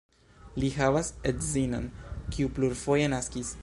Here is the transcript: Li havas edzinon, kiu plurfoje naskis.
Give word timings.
Li 0.63 0.71
havas 0.77 1.11
edzinon, 1.33 1.87
kiu 2.35 2.55
plurfoje 2.59 3.17
naskis. 3.17 3.59